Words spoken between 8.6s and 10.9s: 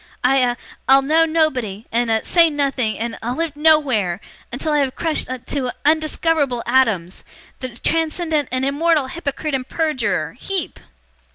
immortal hypocrite and perjurer HEEP!